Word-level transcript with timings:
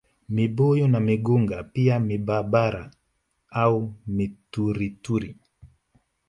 Mibuyu 0.29 0.87
na 0.87 0.99
migunga 0.99 1.63
pia 1.63 1.99
mibabara 1.99 2.91
au 3.49 3.93
miturituri 4.07 5.35